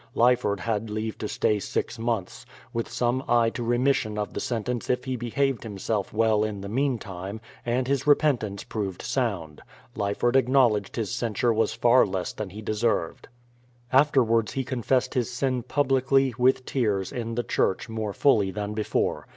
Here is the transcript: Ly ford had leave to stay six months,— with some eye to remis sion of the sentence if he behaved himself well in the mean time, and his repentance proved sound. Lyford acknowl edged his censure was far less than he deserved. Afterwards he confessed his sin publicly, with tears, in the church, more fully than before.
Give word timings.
Ly 0.15 0.35
ford 0.35 0.61
had 0.61 0.89
leave 0.89 1.15
to 1.19 1.27
stay 1.27 1.59
six 1.59 1.99
months,— 1.99 2.43
with 2.73 2.89
some 2.89 3.23
eye 3.27 3.51
to 3.51 3.61
remis 3.63 3.97
sion 3.97 4.17
of 4.17 4.33
the 4.33 4.39
sentence 4.39 4.89
if 4.89 5.05
he 5.05 5.15
behaved 5.15 5.61
himself 5.61 6.11
well 6.11 6.43
in 6.43 6.61
the 6.61 6.67
mean 6.67 6.97
time, 6.97 7.39
and 7.67 7.87
his 7.87 8.07
repentance 8.07 8.63
proved 8.63 9.03
sound. 9.03 9.61
Lyford 9.95 10.33
acknowl 10.33 10.75
edged 10.77 10.95
his 10.95 11.11
censure 11.11 11.53
was 11.53 11.75
far 11.75 12.03
less 12.07 12.33
than 12.33 12.49
he 12.49 12.63
deserved. 12.63 13.27
Afterwards 13.93 14.53
he 14.53 14.63
confessed 14.63 15.13
his 15.13 15.29
sin 15.31 15.61
publicly, 15.61 16.33
with 16.35 16.65
tears, 16.65 17.11
in 17.11 17.35
the 17.35 17.43
church, 17.43 17.87
more 17.87 18.11
fully 18.11 18.49
than 18.49 18.73
before. 18.73 19.27